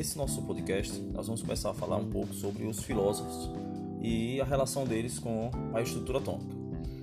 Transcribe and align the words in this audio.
nesse 0.00 0.16
nosso 0.16 0.40
podcast 0.40 0.98
nós 1.12 1.26
vamos 1.26 1.42
começar 1.42 1.68
a 1.68 1.74
falar 1.74 1.98
um 1.98 2.08
pouco 2.08 2.32
sobre 2.32 2.64
os 2.64 2.82
filósofos 2.82 3.50
e 4.00 4.40
a 4.40 4.44
relação 4.46 4.86
deles 4.86 5.18
com 5.18 5.50
a 5.74 5.82
estrutura 5.82 6.16
atômica. 6.16 6.56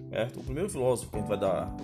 Certo? 0.10 0.40
O 0.40 0.44
primeiro 0.44 0.68
filósofo 0.68 1.12
que 1.12 1.18
a 1.18 1.20
gente 1.20 1.28
vai 1.28 1.40
dar 1.40 1.78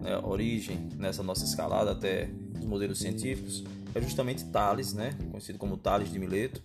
né, 0.00 0.16
origem 0.24 0.88
nessa 0.96 1.22
nossa 1.22 1.44
escalada 1.44 1.90
até 1.90 2.30
os 2.58 2.64
modelos 2.64 3.00
científicos 3.00 3.64
é 3.94 4.00
justamente 4.00 4.46
Tales, 4.46 4.94
né, 4.94 5.14
conhecido 5.30 5.58
como 5.58 5.76
Tales 5.76 6.10
de 6.10 6.18
Mileto, 6.18 6.62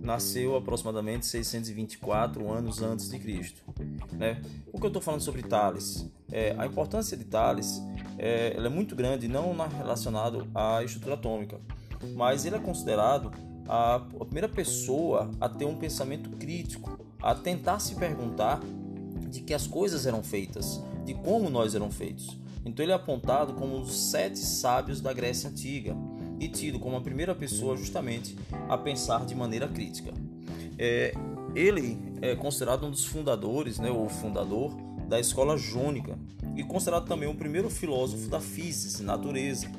nasceu 0.00 0.54
aproximadamente 0.54 1.26
624 1.26 2.48
anos 2.48 2.80
antes 2.80 3.10
de 3.10 3.18
Cristo. 3.18 3.60
Né? 4.12 4.40
O 4.72 4.78
que 4.78 4.86
eu 4.86 4.88
estou 4.88 5.02
falando 5.02 5.20
sobre 5.20 5.42
Tales? 5.42 6.08
É, 6.30 6.54
a 6.56 6.64
importância 6.64 7.16
de 7.16 7.24
Tales 7.24 7.82
é, 8.18 8.54
é 8.56 8.68
muito 8.68 8.94
grande, 8.94 9.26
não 9.26 9.52
relacionado 9.66 10.46
à 10.54 10.84
estrutura 10.84 11.14
atômica, 11.14 11.60
mas 12.14 12.44
ele 12.44 12.56
é 12.56 12.58
considerado 12.58 13.32
a, 13.68 14.00
primeira 14.24 14.48
pessoa 14.48 15.30
a 15.40 15.48
ter 15.48 15.64
um 15.64 15.76
pensamento 15.76 16.30
crítico, 16.30 16.98
a 17.20 17.34
tentar 17.34 17.78
se 17.78 17.94
perguntar 17.94 18.60
de 19.28 19.40
que 19.40 19.54
as 19.54 19.66
coisas 19.66 20.06
eram 20.06 20.22
feitas, 20.22 20.82
de 21.04 21.14
como 21.14 21.48
nós 21.48 21.74
eram 21.74 21.90
feitos. 21.90 22.36
Então 22.64 22.84
ele 22.84 22.92
é 22.92 22.94
apontado 22.94 23.54
como 23.54 23.76
um 23.76 23.80
dos 23.80 24.10
sete 24.10 24.38
sábios 24.38 25.00
da 25.00 25.12
Grécia 25.12 25.50
Antiga 25.50 25.96
e 26.38 26.48
tido 26.48 26.78
como 26.78 26.96
a 26.96 27.00
primeira 27.00 27.34
pessoa 27.34 27.76
justamente 27.76 28.36
a 28.68 28.76
pensar 28.76 29.24
de 29.24 29.34
maneira 29.34 29.68
crítica. 29.68 30.12
É, 30.78 31.14
ele 31.54 31.98
é 32.20 32.34
considerado 32.34 32.86
um 32.86 32.90
dos 32.90 33.04
fundadores, 33.04 33.78
né, 33.78 33.90
ou 33.90 34.08
fundador 34.08 34.74
da 35.08 35.18
escola 35.20 35.56
jônica 35.56 36.18
e 36.56 36.62
considerado 36.62 37.06
também 37.06 37.28
o 37.28 37.34
primeiro 37.34 37.70
filósofo 37.70 38.28
da 38.28 38.40
física, 38.40 39.02
natureza, 39.02 39.70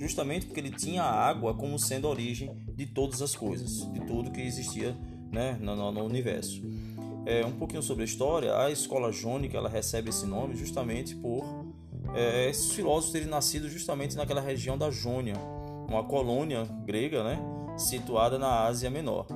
justamente 0.00 0.46
porque 0.46 0.60
ele 0.60 0.70
tinha 0.70 1.02
a 1.02 1.28
água 1.28 1.52
como 1.52 1.78
sendo 1.78 2.06
a 2.08 2.10
origem 2.10 2.50
de 2.74 2.86
todas 2.86 3.20
as 3.20 3.36
coisas, 3.36 3.86
de 3.92 4.00
tudo 4.00 4.30
que 4.30 4.40
existia 4.40 4.96
né, 5.30 5.58
no, 5.60 5.92
no 5.92 6.04
universo. 6.04 6.62
É, 7.26 7.44
um 7.44 7.52
pouquinho 7.52 7.82
sobre 7.82 8.02
a 8.02 8.06
história, 8.06 8.56
a 8.56 8.70
escola 8.70 9.12
jônica 9.12 9.58
ela 9.58 9.68
recebe 9.68 10.08
esse 10.08 10.24
nome 10.24 10.56
justamente 10.56 11.14
por 11.14 11.44
é, 12.14 12.48
esses 12.48 12.72
filósofos 12.72 13.12
terem 13.12 13.28
nascido 13.28 13.68
justamente 13.68 14.16
naquela 14.16 14.40
região 14.40 14.78
da 14.78 14.90
Jônia, 14.90 15.36
uma 15.86 16.02
colônia 16.02 16.64
grega, 16.86 17.22
né, 17.22 17.38
situada 17.76 18.38
na 18.38 18.64
Ásia 18.64 18.88
Menor. 18.88 19.26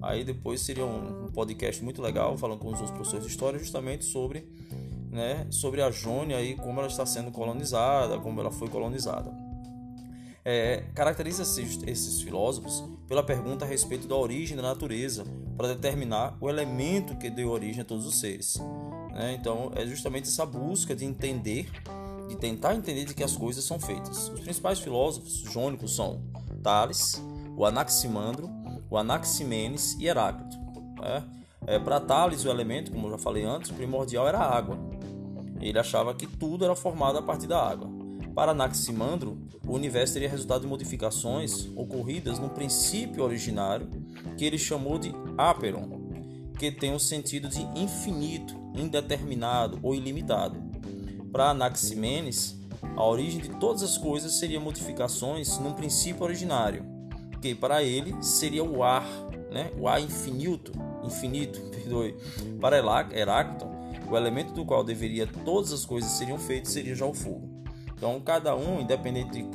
Aí 0.00 0.22
depois 0.22 0.60
seria 0.60 0.86
um 0.86 1.28
podcast 1.32 1.82
muito 1.82 2.00
legal 2.00 2.38
falando 2.38 2.60
com 2.60 2.68
os 2.68 2.74
outros 2.74 2.92
professores 2.92 3.24
de 3.24 3.30
história 3.32 3.58
justamente 3.58 4.04
sobre, 4.04 4.48
né, 5.10 5.44
sobre 5.50 5.82
a 5.82 5.90
Jônia 5.90 6.40
e 6.40 6.54
como 6.54 6.78
ela 6.78 6.88
está 6.88 7.04
sendo 7.04 7.32
colonizada, 7.32 8.16
como 8.20 8.40
ela 8.40 8.52
foi 8.52 8.68
colonizada. 8.68 9.43
É, 10.44 10.84
caracteriza 10.94 11.42
esses, 11.42 12.20
filósofos 12.20 12.84
pela 13.08 13.22
pergunta 13.22 13.64
a 13.64 13.68
respeito 13.68 14.06
da 14.06 14.14
origem 14.14 14.56
da 14.56 14.62
natureza 14.62 15.24
para 15.56 15.68
determinar 15.68 16.36
o 16.38 16.50
elemento 16.50 17.16
que 17.16 17.30
deu 17.30 17.48
origem 17.48 17.80
a 17.80 17.84
todos 17.84 18.04
os 18.04 18.20
seres. 18.20 18.60
Né? 19.12 19.36
Então 19.40 19.72
é 19.74 19.86
justamente 19.86 20.28
essa 20.28 20.44
busca 20.44 20.94
de 20.94 21.04
entender 21.04 21.70
de 22.28 22.36
tentar 22.36 22.74
entender 22.74 23.04
de 23.04 23.14
que 23.14 23.22
as 23.22 23.36
coisas 23.36 23.64
são 23.64 23.78
feitas. 23.78 24.28
Os 24.28 24.40
principais 24.40 24.78
filósofos 24.78 25.40
jônicos 25.52 25.94
são 25.94 26.22
Tales, 26.62 27.22
o 27.56 27.64
Anaximandro, 27.64 28.50
o 28.90 28.96
Anaximenes 28.96 29.94
e 29.98 30.06
Heráclito. 30.06 30.56
É, 31.02 31.74
é, 31.74 31.78
Para 31.78 32.00
Tales, 32.00 32.44
o 32.44 32.48
elemento, 32.48 32.90
como 32.90 33.06
eu 33.06 33.12
já 33.12 33.18
falei 33.18 33.44
antes, 33.44 33.70
primordial 33.70 34.26
era 34.26 34.38
a 34.38 34.56
água. 34.56 34.78
Ele 35.60 35.78
achava 35.78 36.14
que 36.14 36.26
tudo 36.26 36.64
era 36.64 36.74
formado 36.74 37.18
a 37.18 37.22
partir 37.22 37.46
da 37.46 37.62
água. 37.62 37.88
Para 38.34 38.50
Anaximandro, 38.50 39.38
o 39.64 39.72
universo 39.72 40.14
teria 40.14 40.28
resultado 40.28 40.62
de 40.62 40.66
modificações 40.66 41.68
ocorridas 41.76 42.40
no 42.40 42.48
princípio 42.48 43.22
originário, 43.22 43.88
que 44.36 44.44
ele 44.44 44.58
chamou 44.58 44.98
de 44.98 45.14
aperon, 45.38 46.10
que 46.58 46.72
tem 46.72 46.90
o 46.90 46.96
um 46.96 46.98
sentido 46.98 47.48
de 47.48 47.62
infinito, 47.78 48.56
indeterminado 48.74 49.78
ou 49.84 49.94
ilimitado. 49.94 50.60
Para 51.30 51.50
Anaximenes, 51.50 52.58
a 52.96 53.04
origem 53.04 53.40
de 53.40 53.50
todas 53.50 53.84
as 53.84 53.96
coisas 53.96 54.32
seria 54.32 54.58
modificações 54.58 55.56
num 55.58 55.72
princípio 55.72 56.24
originário, 56.24 56.84
que 57.40 57.54
para 57.54 57.84
ele 57.84 58.20
seria 58.20 58.64
o 58.64 58.82
ar, 58.82 59.06
né? 59.48 59.70
o 59.78 59.86
ar 59.86 60.00
infinito, 60.02 60.72
infinito, 61.04 61.60
perdoe. 61.70 62.16
Para 62.60 62.78
Heráclito, 63.12 63.68
o 64.10 64.16
elemento 64.16 64.52
do 64.52 64.64
qual 64.64 64.82
deveria 64.82 65.24
todas 65.44 65.72
as 65.72 65.84
coisas 65.84 66.10
seriam 66.10 66.38
feitas 66.38 66.72
seria 66.72 66.96
já 66.96 67.06
o 67.06 67.14
fogo. 67.14 67.53
Então, 68.04 68.20
cada 68.20 68.54
um, 68.54 68.82
independente 68.82 69.30
de, 69.30 69.48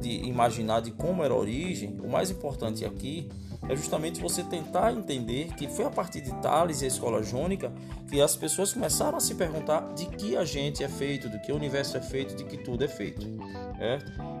de 0.00 0.28
imaginar 0.28 0.80
de 0.80 0.92
como 0.92 1.24
era 1.24 1.34
a 1.34 1.36
origem, 1.36 1.98
o 2.04 2.08
mais 2.08 2.30
importante 2.30 2.84
aqui 2.84 3.28
é 3.68 3.74
justamente 3.74 4.20
você 4.20 4.44
tentar 4.44 4.92
entender 4.92 5.52
que 5.56 5.66
foi 5.66 5.84
a 5.84 5.90
partir 5.90 6.20
de 6.20 6.32
Tales 6.40 6.82
e 6.82 6.84
a 6.84 6.86
escola 6.86 7.20
jônica 7.20 7.72
que 8.08 8.20
as 8.22 8.36
pessoas 8.36 8.72
começaram 8.72 9.18
a 9.18 9.20
se 9.20 9.34
perguntar 9.34 9.92
de 9.94 10.06
que 10.06 10.36
a 10.36 10.44
gente 10.44 10.84
é 10.84 10.88
feito, 10.88 11.28
do 11.28 11.40
que 11.40 11.50
o 11.50 11.56
universo 11.56 11.96
é 11.96 12.00
feito, 12.00 12.36
de 12.36 12.44
que 12.44 12.58
tudo 12.58 12.84
é 12.84 12.86
feito. 12.86 13.26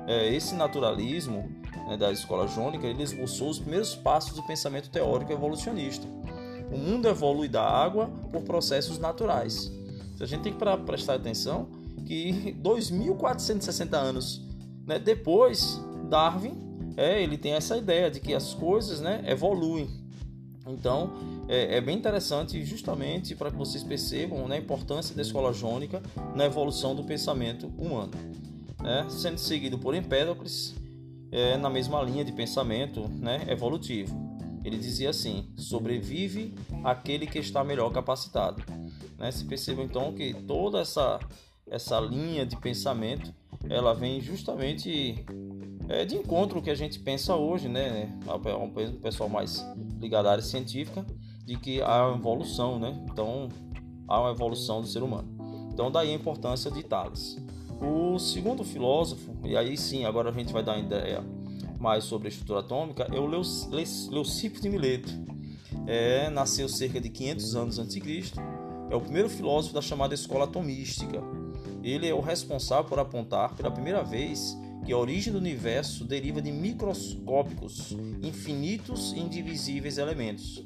É, 0.06 0.32
esse 0.32 0.54
naturalismo 0.54 1.50
né, 1.88 1.96
da 1.96 2.12
escola 2.12 2.46
jônica 2.46 2.86
ele 2.86 3.02
esboçou 3.02 3.48
os 3.48 3.58
primeiros 3.58 3.96
passos 3.96 4.36
do 4.36 4.46
pensamento 4.46 4.90
teórico 4.90 5.32
evolucionista. 5.32 6.06
O 6.70 6.78
mundo 6.78 7.08
evolui 7.08 7.48
da 7.48 7.68
água 7.68 8.08
por 8.30 8.42
processos 8.42 8.96
naturais. 8.96 9.72
A 10.20 10.24
gente 10.24 10.42
tem 10.42 10.52
que 10.52 10.84
prestar 10.86 11.14
atenção 11.14 11.82
que 12.04 12.56
2.460 12.62 13.94
anos 13.94 14.42
né, 14.86 14.98
depois, 14.98 15.80
Darwin 16.08 16.64
é, 16.96 17.22
ele 17.22 17.36
tem 17.36 17.52
essa 17.52 17.76
ideia 17.76 18.10
de 18.10 18.20
que 18.20 18.34
as 18.34 18.54
coisas 18.54 19.00
né, 19.00 19.24
evoluem. 19.26 19.88
Então, 20.66 21.12
é, 21.48 21.76
é 21.76 21.80
bem 21.80 21.96
interessante 21.96 22.62
justamente 22.64 23.34
para 23.34 23.50
que 23.50 23.56
vocês 23.56 23.82
percebam 23.82 24.46
né, 24.48 24.56
a 24.56 24.58
importância 24.58 25.14
da 25.14 25.22
escola 25.22 25.52
jônica 25.52 26.02
na 26.34 26.44
evolução 26.44 26.94
do 26.94 27.04
pensamento 27.04 27.66
humano. 27.78 28.12
Né? 28.80 29.06
Sendo 29.10 29.38
seguido 29.38 29.78
por 29.78 29.94
Empédocles, 29.94 30.74
é, 31.30 31.56
na 31.56 31.68
mesma 31.68 32.00
linha 32.02 32.24
de 32.24 32.32
pensamento 32.32 33.08
né, 33.08 33.44
evolutivo. 33.48 34.14
Ele 34.64 34.78
dizia 34.78 35.10
assim: 35.10 35.52
sobrevive 35.56 36.54
aquele 36.82 37.26
que 37.26 37.38
está 37.38 37.62
melhor 37.64 37.90
capacitado. 37.90 38.62
Né? 39.18 39.30
Se 39.30 39.44
percebam 39.44 39.84
então 39.84 40.12
que 40.14 40.32
toda 40.32 40.80
essa, 40.80 41.18
essa 41.74 41.98
linha 41.98 42.46
de 42.46 42.56
pensamento 42.56 43.34
ela 43.68 43.92
vem 43.92 44.20
justamente 44.20 45.24
é, 45.88 46.04
de 46.04 46.16
encontro 46.16 46.58
o 46.58 46.62
que 46.62 46.70
a 46.70 46.74
gente 46.74 47.00
pensa 47.00 47.34
hoje, 47.34 47.68
né? 47.68 48.16
Um 48.62 49.00
pessoal 49.00 49.28
mais 49.28 49.64
ligado 50.00 50.26
à 50.26 50.32
área 50.32 50.42
científica, 50.42 51.04
de 51.44 51.56
que 51.56 51.82
há 51.82 52.08
uma 52.08 52.16
evolução, 52.16 52.78
né? 52.78 53.04
Então, 53.10 53.48
há 54.06 54.20
uma 54.20 54.30
evolução 54.30 54.80
do 54.80 54.86
ser 54.86 55.02
humano. 55.02 55.28
Então, 55.72 55.90
daí 55.90 56.10
a 56.10 56.14
importância 56.14 56.70
de 56.70 56.82
Tales. 56.82 57.36
O 57.80 58.18
segundo 58.18 58.62
filósofo, 58.62 59.36
e 59.44 59.56
aí 59.56 59.76
sim, 59.76 60.04
agora 60.04 60.30
a 60.30 60.32
gente 60.32 60.52
vai 60.52 60.62
dar 60.62 60.78
ideia 60.78 61.24
mais 61.80 62.04
sobre 62.04 62.28
a 62.28 62.30
estrutura 62.30 62.60
atômica, 62.60 63.08
é 63.12 63.18
o 63.18 63.26
Leucipo 63.26 64.60
de 64.60 64.68
Mileto. 64.68 65.10
É, 65.86 66.30
nasceu 66.30 66.68
cerca 66.68 67.00
de 67.00 67.10
500 67.10 67.56
anos 67.56 67.78
antes 67.78 67.94
de 67.94 68.00
Cristo. 68.00 68.40
É 68.90 68.94
o 68.94 69.00
primeiro 69.00 69.28
filósofo 69.28 69.74
da 69.74 69.82
chamada 69.82 70.14
escola 70.14 70.44
atomística. 70.44 71.20
Ele 71.84 72.08
é 72.08 72.14
o 72.14 72.20
responsável 72.20 72.86
por 72.86 72.98
apontar 72.98 73.54
pela 73.54 73.70
primeira 73.70 74.02
vez 74.02 74.56
que 74.86 74.92
a 74.92 74.96
origem 74.96 75.30
do 75.30 75.38
universo 75.38 76.02
deriva 76.02 76.40
de 76.40 76.50
microscópicos, 76.50 77.92
infinitos 78.22 79.12
e 79.12 79.20
indivisíveis 79.20 79.98
elementos, 79.98 80.64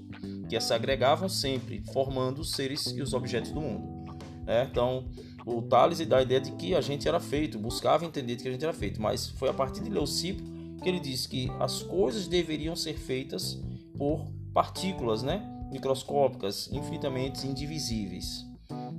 que 0.49 0.59
se 0.61 0.73
agregavam 0.73 1.29
sempre, 1.29 1.83
formando 1.93 2.41
os 2.41 2.53
seres 2.53 2.87
e 2.87 3.03
os 3.03 3.15
objetos 3.15 3.51
do 3.51 3.61
mundo. 3.61 4.17
É, 4.47 4.63
então, 4.63 5.09
o 5.45 5.61
Tales 5.61 5.99
dá 6.07 6.19
a 6.19 6.23
ideia 6.23 6.41
de 6.41 6.53
que 6.53 6.73
a 6.75 6.81
gente 6.81 7.09
era 7.09 7.19
feito, 7.19 7.59
buscava 7.59 8.05
entender 8.05 8.37
de 8.37 8.45
que 8.45 8.49
a 8.49 8.53
gente 8.53 8.65
era 8.65 8.73
feito, 8.73 9.03
mas 9.03 9.29
foi 9.29 9.49
a 9.49 9.55
partir 9.55 9.83
de 9.83 9.91
Leucipo 9.91 10.43
que 10.81 10.89
ele 10.89 11.01
disse 11.01 11.29
que 11.29 11.51
as 11.59 11.83
coisas 11.83 12.29
deveriam 12.29 12.77
ser 12.77 12.95
feitas 12.95 13.61
por 13.97 14.25
partículas 14.55 15.25
né, 15.25 15.43
microscópicas, 15.73 16.71
infinitamente 16.73 17.45
indivisíveis. 17.45 18.47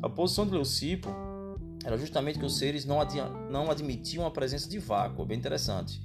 A 0.02 0.10
posição 0.10 0.46
de 0.46 0.52
Leucipo 0.52 1.10
era 1.84 1.98
justamente 1.98 2.40
que 2.40 2.46
os 2.46 2.58
seres 2.58 2.86
não, 2.86 3.00
não 3.50 3.72
admitiam 3.72 4.26
a 4.26 4.32
presença 4.32 4.70
de 4.70 4.80
vácuo, 4.80 5.26
bem 5.26 5.38
interessante. 5.38 6.02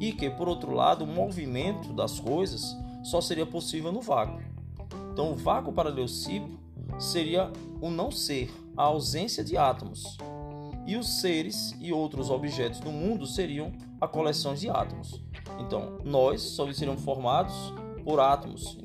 E 0.00 0.12
que, 0.12 0.28
por 0.30 0.48
outro 0.48 0.72
lado, 0.72 1.04
o 1.04 1.06
movimento 1.06 1.92
das 1.92 2.18
coisas 2.18 2.76
só 3.04 3.20
seria 3.20 3.46
possível 3.46 3.92
no 3.92 4.00
vácuo. 4.00 4.40
Então, 5.12 5.32
o 5.32 5.36
vácuo 5.36 5.72
para 5.72 5.90
Leucipo 5.90 6.58
seria 6.98 7.52
o 7.80 7.90
não 7.90 8.10
ser, 8.10 8.50
a 8.76 8.84
ausência 8.84 9.44
de 9.44 9.56
átomos. 9.56 10.16
E 10.86 10.96
os 10.96 11.20
seres 11.20 11.76
e 11.80 11.92
outros 11.92 12.30
objetos 12.30 12.80
do 12.80 12.90
mundo 12.90 13.26
seriam 13.26 13.72
a 14.00 14.08
coleção 14.08 14.54
de 14.54 14.68
átomos. 14.68 15.22
Então, 15.60 15.98
nós 16.04 16.40
só 16.40 16.70
seríamos 16.72 17.04
formados 17.04 17.54
por 18.02 18.18
átomos, 18.18 18.78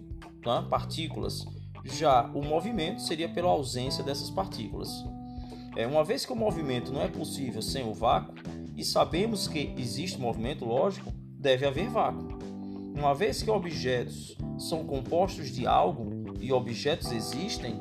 né? 0.46 0.66
partículas. 0.70 1.46
Já 1.84 2.30
o 2.34 2.44
movimento 2.44 3.02
seria 3.02 3.30
pela 3.30 3.50
ausência 3.50 4.04
dessas 4.04 4.30
partículas. 4.30 4.90
É, 5.78 5.86
uma 5.86 6.04
vez 6.04 6.26
que 6.26 6.34
o 6.34 6.36
movimento 6.36 6.92
não 6.92 7.04
é 7.04 7.08
possível 7.08 7.62
sem 7.62 7.88
o 7.88 7.94
vácuo, 7.94 8.34
e 8.76 8.84
sabemos 8.84 9.48
que 9.48 9.76
existe 9.78 10.20
movimento, 10.20 10.66
lógico, 10.66 11.14
deve 11.40 11.68
haver 11.68 11.88
vácuo. 11.88 12.40
uma 12.96 13.14
vez 13.14 13.44
que 13.44 13.52
objetos 13.52 14.36
são 14.58 14.84
compostos 14.84 15.52
de 15.52 15.68
algo 15.68 16.34
e 16.42 16.52
objetos 16.52 17.12
existem, 17.12 17.76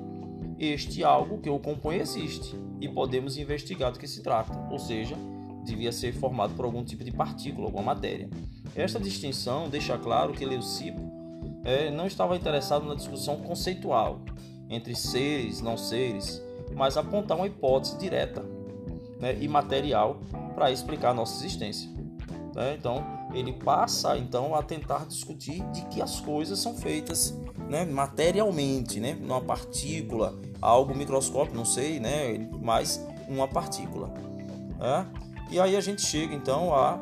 este 0.58 1.02
algo 1.02 1.38
que 1.38 1.48
o 1.48 1.58
compõe 1.58 1.96
existe 1.96 2.54
e 2.82 2.86
podemos 2.86 3.38
investigar 3.38 3.90
do 3.90 3.98
que 3.98 4.06
se 4.06 4.22
trata, 4.22 4.52
ou 4.70 4.78
seja, 4.78 5.16
devia 5.64 5.90
ser 5.90 6.12
formado 6.12 6.54
por 6.54 6.66
algum 6.66 6.84
tipo 6.84 7.02
de 7.02 7.10
partícula, 7.10 7.66
alguma 7.66 7.94
matéria. 7.94 8.28
Esta 8.74 9.00
distinção 9.00 9.70
deixa 9.70 9.96
claro 9.96 10.34
que 10.34 10.44
Leucipo 10.44 11.00
é, 11.64 11.90
não 11.90 12.06
estava 12.06 12.36
interessado 12.36 12.84
na 12.84 12.94
discussão 12.94 13.36
conceitual 13.38 14.20
entre 14.68 14.94
seres, 14.94 15.62
não 15.62 15.78
seres, 15.78 16.42
mas 16.76 16.96
apontar 16.98 17.38
uma 17.38 17.46
hipótese 17.46 17.96
direta 17.96 18.44
né, 19.18 19.36
e 19.40 19.48
material 19.48 20.20
para 20.54 20.70
explicar 20.70 21.10
a 21.10 21.14
nossa 21.14 21.42
existência. 21.42 21.90
Né? 22.54 22.76
Então, 22.78 23.04
ele 23.32 23.52
passa 23.52 24.16
então 24.16 24.54
a 24.54 24.62
tentar 24.62 25.06
discutir 25.06 25.62
de 25.70 25.86
que 25.86 26.02
as 26.02 26.20
coisas 26.20 26.58
são 26.58 26.74
feitas 26.76 27.34
né, 27.68 27.86
materialmente, 27.86 29.00
né, 29.00 29.14
numa 29.14 29.40
partícula, 29.40 30.38
algo 30.60 30.94
microscópico, 30.94 31.56
não 31.56 31.64
sei, 31.64 31.98
né, 31.98 32.48
mas 32.62 33.04
uma 33.26 33.48
partícula. 33.48 34.12
Né? 34.78 35.06
E 35.50 35.58
aí 35.58 35.76
a 35.76 35.80
gente 35.80 36.02
chega 36.02 36.34
então 36.34 36.74
a 36.74 36.98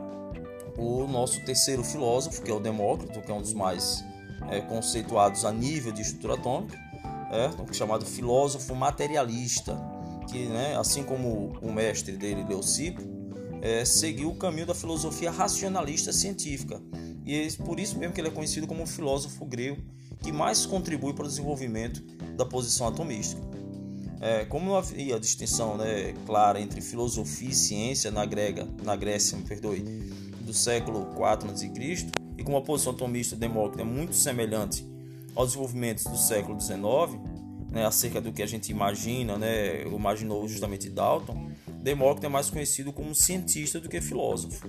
o 0.76 1.06
nosso 1.06 1.44
terceiro 1.44 1.84
filósofo, 1.84 2.42
que 2.42 2.50
é 2.50 2.54
o 2.54 2.58
Demócrito, 2.58 3.20
que 3.20 3.30
é 3.30 3.34
um 3.34 3.40
dos 3.40 3.52
mais 3.52 4.04
é, 4.50 4.60
conceituados 4.60 5.44
a 5.44 5.52
nível 5.52 5.92
de 5.92 6.02
estrutura 6.02 6.34
atômica, 6.34 6.76
é, 7.34 7.74
chamado 7.74 8.06
filósofo 8.06 8.74
materialista, 8.74 9.76
que, 10.30 10.46
né, 10.46 10.76
assim 10.76 11.02
como 11.02 11.52
o 11.60 11.72
mestre 11.72 12.16
dele, 12.16 12.44
Leucipo, 12.48 13.02
é, 13.60 13.84
seguiu 13.84 14.30
o 14.30 14.36
caminho 14.36 14.66
da 14.66 14.74
filosofia 14.74 15.30
racionalista 15.30 16.12
científica. 16.12 16.80
E 17.24 17.34
é 17.34 17.48
por 17.64 17.80
isso 17.80 17.98
mesmo 17.98 18.14
que 18.14 18.20
ele 18.20 18.28
é 18.28 18.30
conhecido 18.30 18.66
como 18.66 18.84
o 18.84 18.86
filósofo 18.86 19.44
grego 19.44 19.82
que 20.22 20.30
mais 20.30 20.64
contribui 20.64 21.12
para 21.12 21.24
o 21.24 21.28
desenvolvimento 21.28 22.00
da 22.36 22.46
posição 22.46 22.86
atomística. 22.86 23.42
É, 24.20 24.44
como 24.44 24.66
não 24.66 24.76
havia 24.76 25.18
distinção 25.18 25.76
né, 25.76 26.14
clara 26.24 26.60
entre 26.60 26.80
filosofia 26.80 27.50
e 27.50 27.54
ciência 27.54 28.10
na, 28.10 28.24
grega, 28.24 28.66
na 28.82 28.96
Grécia, 28.96 29.36
perdoe, 29.46 29.80
do 30.40 30.54
século 30.54 31.08
IV 31.12 31.50
a.C., 31.50 32.06
e 32.36 32.42
como 32.42 32.56
a 32.56 32.62
posição 32.62 32.92
atomista 32.92 33.36
demócrita 33.36 33.84
muito 33.84 34.14
semelhante 34.14 34.93
aos 35.34 35.48
desenvolvimentos 35.48 36.04
do 36.04 36.16
século 36.16 36.60
XIX, 36.60 36.80
né, 37.70 37.84
acerca 37.84 38.20
do 38.20 38.32
que 38.32 38.42
a 38.42 38.46
gente 38.46 38.70
imagina, 38.70 39.36
né, 39.36 39.82
imaginou 39.82 40.46
justamente 40.48 40.88
Dalton, 40.88 41.50
Demócrito 41.82 42.26
é 42.26 42.28
mais 42.30 42.48
conhecido 42.48 42.92
como 42.92 43.14
cientista 43.14 43.78
do 43.78 43.88
que 43.88 44.00
filósofo, 44.00 44.66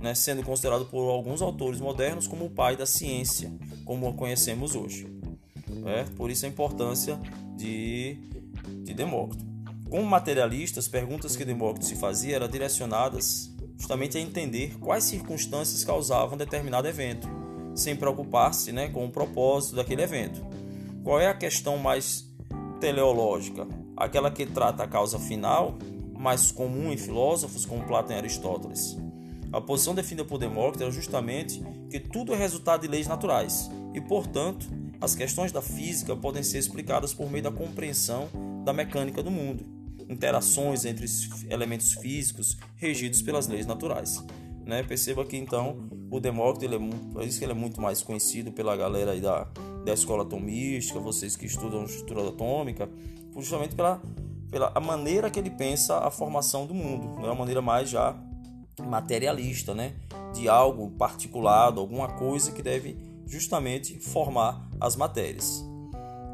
né, 0.00 0.14
sendo 0.14 0.42
considerado 0.42 0.86
por 0.86 1.10
alguns 1.10 1.42
autores 1.42 1.80
modernos 1.80 2.26
como 2.26 2.46
o 2.46 2.50
pai 2.50 2.76
da 2.76 2.86
ciência, 2.86 3.52
como 3.84 4.08
a 4.08 4.12
conhecemos 4.14 4.74
hoje. 4.74 5.06
É, 5.84 6.04
por 6.16 6.30
isso 6.30 6.46
a 6.46 6.48
importância 6.48 7.20
de, 7.56 8.16
de 8.82 8.94
Demócrito. 8.94 9.44
Como 9.90 10.04
materialista, 10.04 10.80
as 10.80 10.88
perguntas 10.88 11.36
que 11.36 11.44
Demócrito 11.44 11.84
se 11.84 11.96
fazia 11.96 12.36
eram 12.36 12.48
direcionadas 12.48 13.52
justamente 13.76 14.16
a 14.16 14.20
entender 14.20 14.78
quais 14.78 15.04
circunstâncias 15.04 15.84
causavam 15.84 16.38
determinado 16.38 16.88
evento, 16.88 17.28
sem 17.74 17.96
preocupar-se 17.96 18.72
né, 18.72 18.88
com 18.88 19.04
o 19.04 19.10
propósito 19.10 19.76
daquele 19.76 20.02
evento. 20.02 20.40
Qual 21.02 21.20
é 21.20 21.28
a 21.28 21.34
questão 21.34 21.76
mais 21.76 22.30
teleológica? 22.80 23.66
Aquela 23.96 24.30
que 24.30 24.46
trata 24.46 24.82
a 24.82 24.88
causa 24.88 25.18
final, 25.18 25.78
mais 26.16 26.50
comum 26.50 26.92
em 26.92 26.96
filósofos 26.96 27.66
como 27.66 27.84
Platão 27.84 28.16
e 28.16 28.18
Aristóteles. 28.18 28.96
A 29.52 29.60
posição 29.60 29.94
definida 29.94 30.24
por 30.24 30.38
Demócrito 30.38 30.82
era 30.82 30.92
justamente 30.92 31.62
que 31.90 32.00
tudo 32.00 32.32
é 32.32 32.36
resultado 32.36 32.82
de 32.82 32.88
leis 32.88 33.06
naturais 33.06 33.70
e, 33.92 34.00
portanto, 34.00 34.66
as 35.00 35.14
questões 35.14 35.52
da 35.52 35.62
física 35.62 36.16
podem 36.16 36.42
ser 36.42 36.58
explicadas 36.58 37.12
por 37.12 37.30
meio 37.30 37.44
da 37.44 37.52
compreensão 37.52 38.28
da 38.64 38.72
mecânica 38.72 39.22
do 39.22 39.30
mundo 39.30 39.74
interações 40.08 40.84
entre 40.84 41.06
elementos 41.48 41.94
físicos 41.94 42.56
regidos 42.76 43.22
pelas 43.22 43.46
leis 43.46 43.66
naturais. 43.66 44.24
Né? 44.64 44.82
Perceba 44.82 45.24
que 45.24 45.36
então 45.36 45.88
o 46.14 46.20
Demócrito, 46.20 46.64
ele 46.64 46.76
é 46.76 46.78
muito, 46.78 47.12
por 47.12 47.24
isso 47.24 47.38
que 47.40 47.44
ele 47.44 47.52
é 47.52 47.56
muito 47.56 47.80
mais 47.80 48.00
conhecido 48.00 48.52
pela 48.52 48.76
galera 48.76 49.10
aí 49.10 49.20
da, 49.20 49.48
da 49.84 49.92
escola 49.92 50.22
atomística, 50.22 51.00
vocês 51.00 51.34
que 51.34 51.44
estudam 51.44 51.84
estrutura 51.84 52.28
atômica, 52.28 52.88
justamente 53.36 53.74
pela, 53.74 54.00
pela 54.48 54.70
a 54.72 54.80
maneira 54.80 55.28
que 55.28 55.40
ele 55.40 55.50
pensa 55.50 55.98
a 55.98 56.12
formação 56.12 56.66
do 56.66 56.74
mundo, 56.74 57.20
né? 57.20 57.26
uma 57.26 57.34
maneira 57.34 57.60
mais 57.60 57.90
já 57.90 58.16
materialista, 58.80 59.74
né? 59.74 59.94
de 60.32 60.48
algo 60.48 60.92
particulado, 60.92 61.80
alguma 61.80 62.06
coisa 62.06 62.52
que 62.52 62.62
deve 62.62 62.96
justamente 63.26 63.98
formar 63.98 64.68
as 64.80 64.94
matérias. 64.94 65.64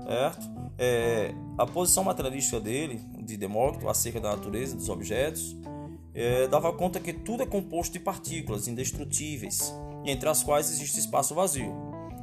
Certo? 0.06 0.50
É, 0.76 1.34
a 1.56 1.64
posição 1.64 2.04
materialística 2.04 2.60
dele, 2.60 3.00
de 3.18 3.34
Demócrito, 3.34 3.88
acerca 3.88 4.20
da 4.20 4.30
natureza 4.30 4.76
dos 4.76 4.90
objetos, 4.90 5.56
é, 6.14 6.46
dava 6.48 6.72
conta 6.72 7.00
que 7.00 7.12
tudo 7.12 7.42
é 7.42 7.46
composto 7.46 7.92
de 7.92 8.00
partículas 8.00 8.68
indestrutíveis, 8.68 9.74
entre 10.04 10.28
as 10.28 10.42
quais 10.42 10.70
existe 10.70 10.98
espaço 10.98 11.34
vazio. 11.34 11.74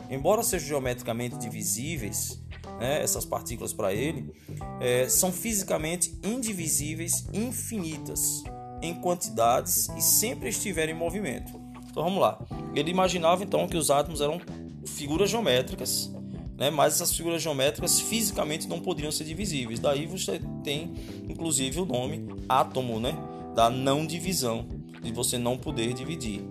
Embora 0.10 0.44
sejam 0.44 0.68
geometricamente 0.68 1.38
divisíveis, 1.38 2.40
né, 2.80 3.02
essas 3.02 3.26
partículas 3.26 3.74
para 3.74 3.94
ele, 3.94 4.34
é, 4.80 5.08
são 5.10 5.32
fisicamente 5.32 6.18
indivisíveis 6.24 7.26
infinitas 7.34 8.44
em 8.82 8.94
quantidades 8.96 9.90
e 9.98 10.02
sempre 10.02 10.50
estiverem 10.50 10.96
em 10.96 10.98
movimento. 10.98 11.60
Então 11.90 12.04
vamos 12.04 12.20
lá. 12.20 12.40
Ele 12.76 12.92
imaginava 12.92 13.44
então 13.44 13.68
que 13.68 13.76
os 13.76 13.90
átomos 13.90 14.22
eram 14.22 14.40
figuras 14.86 15.30
geométricas 15.30 16.12
né? 16.58 16.72
mas 16.72 16.96
essas 16.96 17.16
figuras 17.16 17.42
geométricas 17.42 18.00
fisicamente 18.00 18.68
não 18.68 18.80
poderiam 18.80 19.12
ser 19.12 19.24
divisíveis. 19.24 19.80
Daí 19.80 20.06
você 20.06 20.42
tem, 20.64 20.94
inclusive, 21.30 21.80
o 21.80 21.86
nome 21.86 22.28
átomo, 22.50 23.00
né? 23.00 23.16
Da 23.58 23.72
não 23.72 24.06
divisão, 24.06 24.68
de 25.02 25.12
você 25.12 25.36
não 25.36 25.58
poder 25.58 25.92
dividir. 25.92 26.44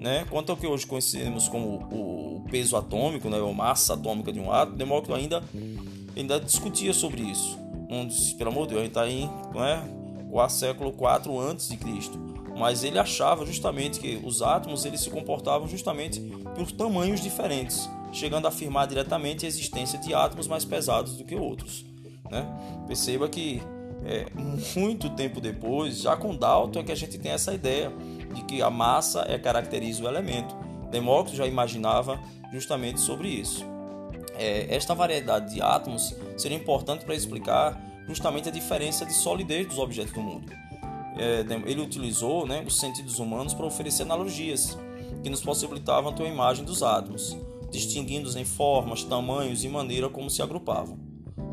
Né? 0.00 0.26
Quanto 0.28 0.50
ao 0.50 0.56
que 0.56 0.66
hoje 0.66 0.84
conhecemos 0.84 1.46
como 1.46 1.86
o 1.92 2.44
peso 2.50 2.76
atômico, 2.76 3.30
né? 3.30 3.38
a 3.38 3.52
massa 3.52 3.94
atômica 3.94 4.32
de 4.32 4.40
um 4.40 4.50
átomo, 4.50 4.76
Demócrito 4.76 5.14
ainda, 5.14 5.44
ainda 6.16 6.40
discutia 6.40 6.92
sobre 6.92 7.22
isso. 7.22 7.56
Um, 7.88 8.08
pelo 8.36 8.50
amor 8.50 8.66
de 8.66 8.74
Deus, 8.74 8.80
a 8.80 8.84
gente 8.84 8.90
está 8.90 9.08
em 9.08 9.30
né? 9.54 10.48
século 10.48 10.90
4 10.90 11.38
antes 11.38 11.68
de 11.68 11.76
Cristo. 11.76 12.18
Mas 12.58 12.82
ele 12.82 12.98
achava 12.98 13.46
justamente 13.46 14.00
que 14.00 14.20
os 14.24 14.42
átomos 14.42 14.84
eles 14.84 15.02
se 15.02 15.10
comportavam 15.10 15.68
justamente 15.68 16.18
por 16.56 16.72
tamanhos 16.72 17.20
diferentes 17.20 17.88
chegando 18.12 18.46
a 18.46 18.48
afirmar 18.48 18.88
diretamente 18.88 19.46
a 19.46 19.48
existência 19.48 19.96
de 20.00 20.12
átomos 20.12 20.48
mais 20.48 20.64
pesados 20.64 21.16
do 21.16 21.24
que 21.24 21.36
outros. 21.36 21.86
Né? 22.28 22.44
Perceba 22.88 23.28
que 23.28 23.62
é, 24.04 24.26
muito 24.78 25.10
tempo 25.10 25.40
depois, 25.40 26.00
já 26.00 26.16
com 26.16 26.34
Dalton, 26.34 26.80
é 26.80 26.82
que 26.82 26.92
a 26.92 26.96
gente 26.96 27.18
tem 27.18 27.32
essa 27.32 27.52
ideia 27.52 27.92
de 28.34 28.42
que 28.44 28.62
a 28.62 28.70
massa 28.70 29.24
é 29.28 29.38
caracteriza 29.38 30.04
o 30.04 30.08
elemento. 30.08 30.54
Demócrito 30.90 31.36
já 31.36 31.46
imaginava 31.46 32.20
justamente 32.52 33.00
sobre 33.00 33.28
isso. 33.28 33.64
É, 34.34 34.74
esta 34.74 34.94
variedade 34.94 35.54
de 35.54 35.62
átomos 35.62 36.14
seria 36.36 36.56
importante 36.56 37.04
para 37.04 37.14
explicar 37.14 37.80
justamente 38.06 38.48
a 38.48 38.52
diferença 38.52 39.04
de 39.04 39.12
solidez 39.12 39.66
dos 39.66 39.78
objetos 39.78 40.12
do 40.12 40.20
mundo. 40.20 40.52
É, 41.16 41.44
ele 41.66 41.80
utilizou 41.80 42.46
né, 42.46 42.64
os 42.66 42.78
sentidos 42.78 43.18
humanos 43.18 43.52
para 43.52 43.66
oferecer 43.66 44.04
analogias 44.04 44.78
que 45.22 45.28
nos 45.28 45.42
possibilitavam 45.42 46.12
ter 46.12 46.22
uma 46.22 46.32
imagem 46.32 46.64
dos 46.64 46.82
átomos 46.82 47.36
distinguindo-os 47.70 48.36
em 48.36 48.44
formas, 48.44 49.04
tamanhos 49.04 49.64
e 49.64 49.68
maneira 49.68 50.08
como 50.08 50.28
se 50.28 50.42
agrupavam. 50.42 50.98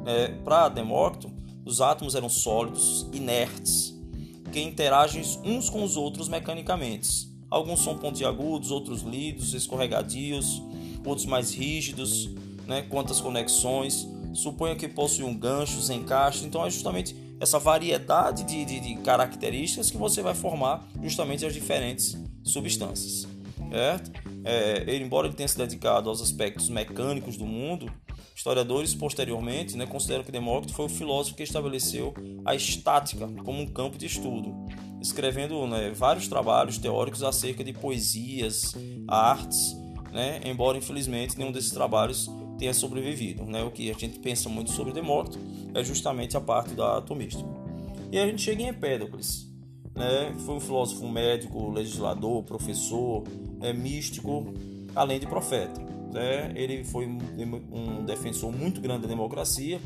É, 0.05 0.29
Para 0.43 0.69
Demócrito, 0.69 1.31
os 1.67 1.81
átomos 1.81 2.15
eram 2.15 2.29
sólidos, 2.29 3.07
inertes, 3.13 3.95
que 4.51 4.59
interagem 4.61 5.21
uns 5.43 5.69
com 5.69 5.83
os 5.83 5.97
outros 5.97 6.29
mecanicamente. 6.29 7.27
Alguns 7.49 7.81
são 7.81 7.97
pontiagudos, 7.97 8.71
outros 8.71 9.01
lidos, 9.01 9.53
escorregadios, 9.53 10.61
outros 11.05 11.25
mais 11.25 11.53
rígidos, 11.53 12.29
né? 12.65 12.81
quantas 12.83 13.21
conexões. 13.21 14.07
Suponha 14.33 14.75
que 14.75 14.87
possuem 14.87 15.37
ganchos, 15.37 15.89
encaixes. 15.89 16.43
Então 16.43 16.65
é 16.65 16.69
justamente 16.69 17.15
essa 17.39 17.59
variedade 17.59 18.43
de, 18.43 18.65
de, 18.65 18.79
de 18.79 18.95
características 18.97 19.89
que 19.91 19.97
você 19.97 20.21
vai 20.21 20.33
formar 20.33 20.87
justamente 21.01 21.45
as 21.45 21.53
diferentes 21.53 22.17
substâncias 22.43 23.27
certo? 23.69 24.11
É, 24.43 24.83
ele, 24.87 25.03
embora 25.03 25.27
ele 25.27 25.35
tenha 25.35 25.47
se 25.47 25.57
dedicado 25.57 26.09
aos 26.09 26.21
aspectos 26.21 26.69
mecânicos 26.69 27.37
do 27.37 27.45
mundo, 27.45 27.91
historiadores 28.37 28.93
posteriormente 28.93 29.75
né, 29.75 29.87
consideram 29.87 30.23
que 30.23 30.31
Demócrito 30.31 30.71
foi 30.71 30.85
o 30.85 30.89
filósofo 30.89 31.35
que 31.35 31.41
estabeleceu 31.41 32.13
a 32.45 32.53
estática 32.53 33.27
como 33.43 33.59
um 33.59 33.65
campo 33.65 33.97
de 33.97 34.05
estudo, 34.05 34.53
escrevendo 35.01 35.65
né, 35.65 35.89
vários 35.89 36.27
trabalhos 36.27 36.77
teóricos 36.77 37.23
acerca 37.23 37.63
de 37.63 37.73
poesias, 37.73 38.75
artes, 39.07 39.75
né, 40.13 40.39
embora 40.45 40.77
infelizmente 40.77 41.35
nenhum 41.35 41.51
desses 41.51 41.71
trabalhos 41.71 42.29
tenha 42.59 42.75
sobrevivido. 42.75 43.43
Né? 43.43 43.63
O 43.63 43.71
que 43.71 43.89
a 43.89 43.95
gente 43.95 44.19
pensa 44.19 44.47
muito 44.47 44.71
sobre 44.71 44.93
Demócrito 44.93 45.39
é 45.73 45.83
justamente 45.83 46.37
a 46.37 46.41
parte 46.41 46.75
da 46.75 46.99
atomística. 46.99 47.49
E 48.11 48.19
a 48.19 48.25
gente 48.27 48.43
chega 48.43 48.61
em 48.61 48.67
Empédocles, 48.67 49.51
né? 49.95 50.33
Foi 50.45 50.55
um 50.55 50.59
filósofo 50.59 51.09
médico, 51.09 51.71
legislador, 51.71 52.43
professor, 52.43 53.23
é 53.61 53.73
místico, 53.73 54.53
além 54.95 55.19
de 55.19 55.25
profeta. 55.25 55.96
Né? 56.17 56.51
Ele 56.55 56.83
foi 56.83 57.05
um 57.05 58.03
defensor 58.03 58.51
muito 58.51 58.81
grande 58.81 59.03
da 59.03 59.07
democracia, 59.07 59.79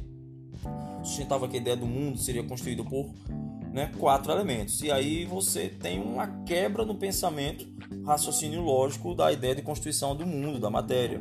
sustentava 1.04 1.46
que 1.46 1.58
a 1.58 1.60
ideia 1.60 1.76
do 1.76 1.86
mundo 1.86 2.18
seria 2.18 2.42
construída 2.42 2.86
por 2.86 3.10
né, 3.74 3.92
quatro 4.00 4.32
elementos. 4.32 4.82
E 4.82 4.90
aí 4.90 5.26
você 5.26 5.68
tem 5.68 6.02
uma 6.02 6.28
quebra 6.46 6.86
no 6.86 6.96
pensamento, 6.96 7.68
raciocínio 8.06 8.62
lógico 8.62 9.14
da 9.14 9.30
ideia 9.30 9.56
de 9.56 9.62
constituição 9.62 10.16
do 10.16 10.26
mundo, 10.26 10.58
da 10.58 10.70
matéria. 10.70 11.20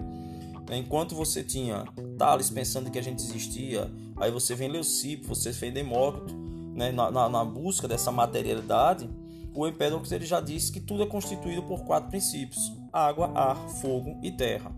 Enquanto 0.71 1.17
você 1.17 1.43
tinha 1.43 1.85
Tales 2.17 2.49
pensando 2.49 2.89
que 2.89 2.99
a 2.99 3.03
gente 3.03 3.19
existia, 3.19 3.91
aí 4.17 4.31
você 4.31 4.55
vem 4.55 4.69
Leucipo, 4.69 5.27
você 5.35 5.51
vem 5.51 5.73
Demócrito, 5.73 6.37
né, 6.77 6.93
na, 6.93 7.11
na, 7.11 7.29
na 7.29 7.45
busca 7.45 7.89
dessa 7.89 8.13
materialidade, 8.13 9.11
o 9.53 9.67
Empédocles 9.67 10.13
ele 10.13 10.25
já 10.25 10.41
disse 10.41 10.71
que 10.71 10.79
tudo 10.79 11.03
é 11.03 11.07
constituído 11.07 11.65
por 11.65 11.81
quatro 11.81 12.11
princípios: 12.11 12.73
água, 12.93 13.33
ar, 13.35 13.57
fogo 13.81 14.17
e 14.23 14.31
terra. 14.31 14.71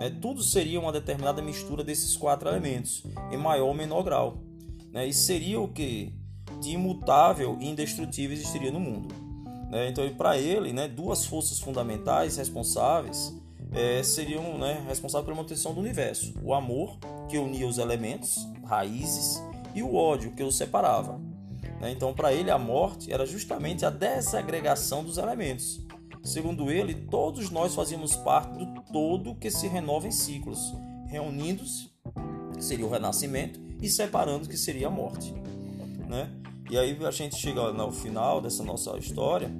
Né? 0.00 0.08
Tudo 0.08 0.42
seria 0.42 0.80
uma 0.80 0.90
determinada 0.90 1.42
mistura 1.42 1.84
desses 1.84 2.16
quatro 2.16 2.48
elementos, 2.48 3.04
em 3.30 3.36
maior 3.36 3.66
ou 3.66 3.74
menor 3.74 4.02
grau. 4.02 4.38
Né? 4.90 5.06
E 5.06 5.12
seria 5.12 5.60
o 5.60 5.68
que 5.68 6.14
de 6.60 6.70
imutável 6.70 7.58
e 7.60 7.68
indestrutível 7.68 8.34
existiria 8.34 8.72
no 8.72 8.80
mundo. 8.80 9.14
Né? 9.70 9.90
Então, 9.90 10.08
para 10.14 10.38
ele, 10.38 10.72
né, 10.72 10.88
duas 10.88 11.26
forças 11.26 11.60
fundamentais 11.60 12.38
responsáveis 12.38 13.38
é, 13.72 14.02
seriam 14.02 14.58
né, 14.58 14.82
responsáveis 14.88 15.26
pela 15.26 15.36
manutenção 15.36 15.74
do 15.74 15.80
universo: 15.80 16.34
o 16.42 16.54
amor, 16.54 16.98
que 17.28 17.36
unia 17.36 17.68
os 17.68 17.78
elementos, 17.78 18.48
raízes, 18.64 19.40
e 19.74 19.82
o 19.82 19.94
ódio, 19.94 20.32
que 20.32 20.42
os 20.42 20.56
separava. 20.56 21.20
Né? 21.80 21.92
Então, 21.92 22.12
para 22.12 22.32
ele, 22.32 22.50
a 22.50 22.58
morte 22.58 23.12
era 23.12 23.26
justamente 23.26 23.84
a 23.84 23.90
desagregação 23.90 25.04
dos 25.04 25.18
elementos. 25.18 25.80
Segundo 26.22 26.70
ele, 26.70 26.94
todos 26.94 27.50
nós 27.50 27.74
fazíamos 27.74 28.14
parte 28.16 28.64
do 28.64 28.82
todo 28.92 29.34
que 29.34 29.50
se 29.50 29.66
renova 29.66 30.06
em 30.06 30.12
ciclos, 30.12 30.74
reunindo-se, 31.06 31.90
que 32.54 32.62
seria 32.62 32.86
o 32.86 32.90
renascimento, 32.90 33.60
e 33.80 33.88
separando, 33.88 34.48
que 34.48 34.56
seria 34.56 34.88
a 34.88 34.90
morte. 34.90 35.32
Né? 36.08 36.30
E 36.70 36.78
aí 36.78 36.96
a 37.04 37.10
gente 37.10 37.36
chega 37.36 37.72
no 37.72 37.90
final 37.90 38.40
dessa 38.40 38.62
nossa 38.62 38.96
história 38.98 39.50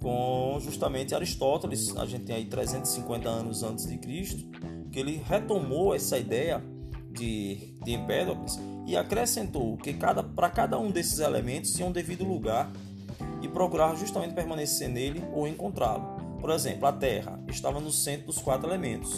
com 0.00 0.58
justamente 0.60 1.14
Aristóteles, 1.14 1.96
a 1.96 2.04
gente 2.04 2.24
tem 2.24 2.36
aí 2.36 2.44
350 2.44 3.26
anos 3.26 3.62
antes 3.62 3.86
de 3.86 3.96
Cristo, 3.96 4.46
que 4.92 5.00
ele 5.00 5.22
retomou 5.24 5.94
essa 5.94 6.18
ideia 6.18 6.62
de, 7.10 7.74
de 7.82 7.92
Empédocles 7.94 8.58
e 8.86 8.98
acrescentou 8.98 9.78
que 9.78 9.94
cada, 9.94 10.22
para 10.22 10.50
cada 10.50 10.78
um 10.78 10.90
desses 10.90 11.20
elementos 11.20 11.72
tinha 11.72 11.88
um 11.88 11.92
devido 11.92 12.22
lugar 12.22 12.70
e 13.44 13.48
procurar 13.48 13.94
justamente 13.94 14.32
permanecer 14.32 14.88
nele 14.88 15.22
ou 15.30 15.46
encontrá-lo. 15.46 16.16
Por 16.40 16.48
exemplo, 16.48 16.86
a 16.86 16.92
terra 16.92 17.38
estava 17.46 17.78
no 17.78 17.92
centro 17.92 18.26
dos 18.26 18.38
quatro 18.38 18.66
elementos. 18.68 19.14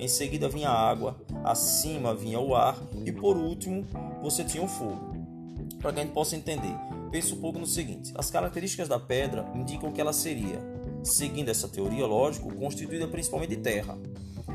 Em 0.00 0.08
seguida 0.08 0.48
vinha 0.48 0.68
a 0.68 0.90
água, 0.90 1.16
acima 1.44 2.12
vinha 2.12 2.40
o 2.40 2.56
ar 2.56 2.76
e 3.04 3.12
por 3.12 3.36
último 3.36 3.86
você 4.20 4.42
tinha 4.42 4.64
o 4.64 4.68
fogo. 4.68 5.12
Para 5.78 5.92
que 5.92 6.00
a 6.00 6.02
gente 6.02 6.12
possa 6.12 6.34
entender, 6.34 6.74
pense 7.12 7.32
um 7.32 7.40
pouco 7.40 7.58
no 7.58 7.66
seguinte: 7.66 8.12
as 8.16 8.30
características 8.30 8.88
da 8.88 8.98
pedra 8.98 9.48
indicam 9.54 9.92
que 9.92 10.00
ela 10.00 10.12
seria, 10.12 10.58
seguindo 11.04 11.48
essa 11.48 11.68
teoria 11.68 12.04
lógica, 12.04 12.50
constituída 12.52 13.06
principalmente 13.06 13.50
de 13.50 13.58
terra. 13.58 13.96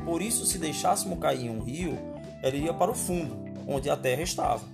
Por 0.04 0.20
isso, 0.20 0.44
se 0.44 0.58
deixássemos 0.58 1.18
cair 1.18 1.46
em 1.46 1.50
um 1.50 1.60
rio, 1.60 1.98
ela 2.42 2.54
iria 2.54 2.74
para 2.74 2.90
o 2.90 2.94
fundo, 2.94 3.38
onde 3.66 3.88
a 3.88 3.96
terra 3.96 4.22
estava. 4.22 4.64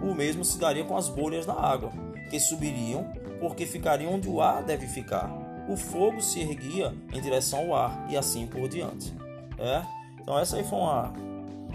O 0.00 0.14
mesmo 0.14 0.44
se 0.44 0.56
daria 0.58 0.84
com 0.84 0.96
as 0.96 1.08
bolhas 1.08 1.46
da 1.46 1.54
água, 1.54 1.92
que 2.30 2.38
subiriam 2.38 3.21
porque 3.42 3.66
ficariam 3.66 4.14
onde 4.14 4.28
o 4.28 4.40
ar 4.40 4.62
deve 4.62 4.86
ficar. 4.86 5.28
O 5.68 5.76
fogo 5.76 6.22
se 6.22 6.38
erguia 6.38 6.94
em 7.12 7.20
direção 7.20 7.58
ao 7.58 7.74
ar 7.74 8.06
e 8.08 8.16
assim 8.16 8.46
por 8.46 8.68
diante. 8.68 9.12
É? 9.58 9.82
Então 10.20 10.38
essa 10.38 10.56
aí 10.56 10.62
foi 10.62 10.78
uma, 10.78 11.12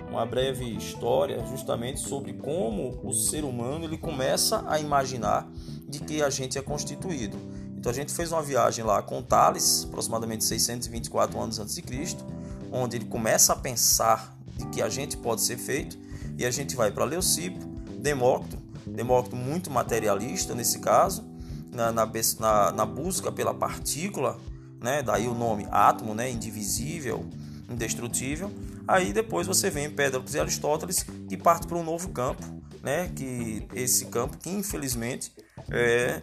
uma 0.09 0.25
breve 0.25 0.63
história 0.63 1.45
justamente 1.47 1.99
sobre 1.99 2.31
como 2.31 2.97
o 3.03 3.11
ser 3.11 3.43
humano 3.43 3.83
ele 3.83 3.97
começa 3.97 4.63
a 4.65 4.79
imaginar 4.79 5.45
de 5.89 5.99
que 5.99 6.23
a 6.23 6.29
gente 6.29 6.57
é 6.57 6.61
constituído. 6.61 7.37
Então 7.77 7.91
a 7.91 7.95
gente 7.95 8.13
fez 8.13 8.31
uma 8.31 8.41
viagem 8.41 8.85
lá 8.85 9.01
com 9.01 9.21
Tales, 9.21 9.83
aproximadamente 9.89 10.45
624 10.45 11.37
anos 11.37 11.59
antes 11.59 11.75
de 11.75 11.81
Cristo, 11.81 12.25
onde 12.71 12.95
ele 12.95 13.05
começa 13.05 13.51
a 13.51 13.55
pensar 13.57 14.37
de 14.55 14.65
que 14.67 14.81
a 14.81 14.87
gente 14.87 15.17
pode 15.17 15.41
ser 15.41 15.57
feito 15.57 15.97
e 16.37 16.45
a 16.45 16.51
gente 16.51 16.77
vai 16.77 16.91
para 16.91 17.03
Leucipo, 17.03 17.59
Demócrito, 17.99 18.57
Demócrito 18.85 19.35
muito 19.35 19.69
materialista 19.69 20.55
nesse 20.55 20.79
caso, 20.79 21.35
na, 21.71 21.91
na, 21.91 22.09
na, 22.39 22.71
na 22.71 22.85
busca 22.85 23.31
pela 23.31 23.53
partícula, 23.53 24.37
né? 24.81 25.01
daí 25.01 25.27
o 25.27 25.33
nome 25.33 25.67
átomo, 25.71 26.13
né? 26.13 26.29
indivisível, 26.29 27.25
indestrutível. 27.69 28.51
Aí 28.87 29.11
depois 29.11 29.47
você 29.47 29.69
vem 29.69 29.85
em 29.85 29.89
Pédocles 29.89 30.33
e 30.33 30.39
Aristóteles 30.39 31.03
que 31.27 31.35
parte 31.35 31.67
para 31.67 31.77
um 31.77 31.83
novo 31.83 32.09
campo, 32.09 32.43
né? 32.81 33.09
que 33.15 33.67
esse 33.73 34.05
campo 34.05 34.37
que 34.37 34.49
infelizmente 34.49 35.31
é, 35.69 36.21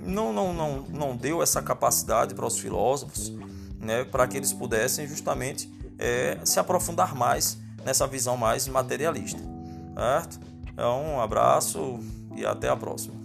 não, 0.00 0.32
não, 0.32 0.52
não, 0.52 0.82
não 0.82 1.16
deu 1.16 1.42
essa 1.42 1.60
capacidade 1.62 2.34
para 2.34 2.46
os 2.46 2.58
filósofos, 2.58 3.32
né? 3.78 4.04
para 4.04 4.26
que 4.26 4.36
eles 4.36 4.52
pudessem 4.52 5.06
justamente 5.06 5.70
é, 5.98 6.38
se 6.44 6.58
aprofundar 6.58 7.14
mais 7.14 7.58
nessa 7.84 8.06
visão 8.06 8.36
mais 8.36 8.66
materialista. 8.68 9.40
Certo? 9.94 10.40
Então, 10.72 11.02
um 11.04 11.20
abraço 11.20 11.98
e 12.36 12.46
até 12.46 12.68
a 12.68 12.76
próxima. 12.76 13.17